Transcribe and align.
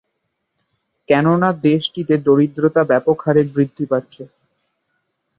কেননা 1.09 1.49
দেশটিতে 1.65 2.13
দারিদ্রতা 2.25 2.81
ব্যাপকহারে 2.83 3.41
বৃদ্ধি 3.53 3.85
পাচ্ছে। 3.85 4.23